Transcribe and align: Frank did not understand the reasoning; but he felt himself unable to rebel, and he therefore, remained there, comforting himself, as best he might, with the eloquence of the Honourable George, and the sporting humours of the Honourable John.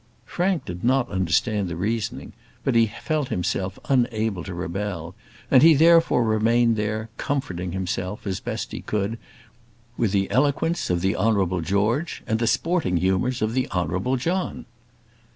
Frank 0.25 0.65
did 0.65 0.83
not 0.83 1.11
understand 1.11 1.67
the 1.67 1.75
reasoning; 1.75 2.33
but 2.63 2.73
he 2.73 2.87
felt 2.87 3.27
himself 3.29 3.77
unable 3.85 4.43
to 4.43 4.51
rebel, 4.55 5.13
and 5.51 5.61
he 5.61 5.75
therefore, 5.75 6.23
remained 6.23 6.75
there, 6.75 7.09
comforting 7.17 7.71
himself, 7.71 8.25
as 8.25 8.39
best 8.39 8.71
he 8.71 8.83
might, 8.91 9.19
with 9.97 10.11
the 10.11 10.31
eloquence 10.31 10.89
of 10.89 11.01
the 11.01 11.15
Honourable 11.15 11.61
George, 11.61 12.23
and 12.25 12.39
the 12.39 12.47
sporting 12.47 12.97
humours 12.97 13.43
of 13.43 13.53
the 13.53 13.69
Honourable 13.69 14.17
John. 14.17 14.65